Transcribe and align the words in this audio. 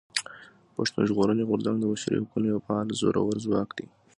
پښتون 0.75 1.03
ژغورني 1.09 1.43
غورځنګ 1.49 1.77
د 1.79 1.85
بشري 1.91 2.17
حقونو 2.21 2.47
يو 2.53 2.59
فعال 2.65 2.87
زورور 2.99 3.35
ځواک 3.45 3.69
دی. 3.77 3.87